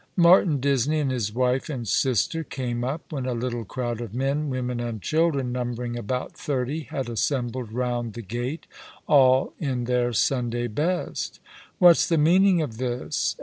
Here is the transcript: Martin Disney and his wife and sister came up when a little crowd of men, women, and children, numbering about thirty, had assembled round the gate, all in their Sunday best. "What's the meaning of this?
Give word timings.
Martin 0.17 0.59
Disney 0.59 0.99
and 0.99 1.11
his 1.11 1.31
wife 1.31 1.69
and 1.69 1.87
sister 1.87 2.43
came 2.43 2.83
up 2.83 3.11
when 3.13 3.27
a 3.27 3.35
little 3.35 3.63
crowd 3.65 4.01
of 4.01 4.15
men, 4.15 4.49
women, 4.49 4.79
and 4.79 4.99
children, 5.03 5.51
numbering 5.51 5.95
about 5.95 6.31
thirty, 6.35 6.79
had 6.89 7.07
assembled 7.07 7.71
round 7.71 8.13
the 8.13 8.23
gate, 8.23 8.65
all 9.05 9.53
in 9.59 9.83
their 9.83 10.11
Sunday 10.11 10.65
best. 10.65 11.39
"What's 11.77 12.09
the 12.09 12.17
meaning 12.17 12.63
of 12.63 12.77
this? 12.79 13.35